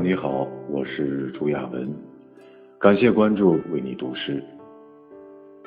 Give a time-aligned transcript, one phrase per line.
[0.00, 1.92] 你好，我是朱亚文，
[2.78, 4.42] 感谢关注，为你读诗。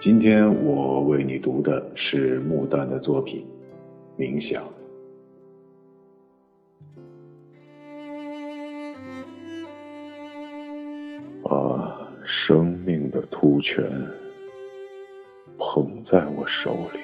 [0.02, 3.46] 今天我为你读的是穆旦的作品
[4.20, 4.64] 《冥想》。
[11.44, 13.84] 把生命的突泉
[15.58, 17.00] 捧在我手里，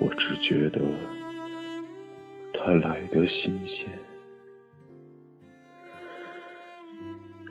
[0.00, 0.80] 我只觉得
[2.54, 3.88] 它来得新鲜。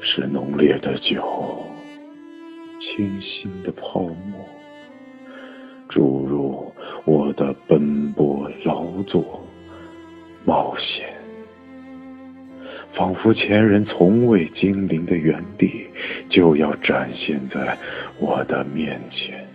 [0.01, 1.65] 是浓烈的酒，
[2.79, 4.45] 清新的泡沫，
[5.89, 6.73] 注入
[7.05, 9.45] 我的奔波劳作、
[10.45, 11.13] 冒险，
[12.93, 15.87] 仿佛前人从未经临的原地
[16.29, 17.77] 就要展现在
[18.19, 19.45] 我的面前。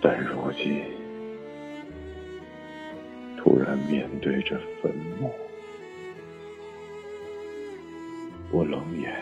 [0.00, 0.80] 但如今，
[3.36, 5.30] 突然面对着坟墓。
[8.50, 9.14] 我冷眼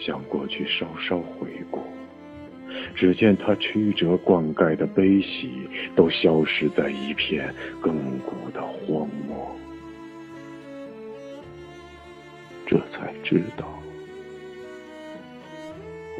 [0.00, 1.80] 向过去稍稍回顾，
[2.94, 7.92] 只见他曲折灌溉的悲喜都消失在一片亘
[8.26, 9.54] 古的荒漠。
[12.66, 13.78] 这才知道，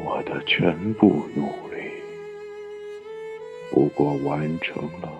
[0.05, 1.91] 我的全部努力，
[3.71, 5.11] 不过完成了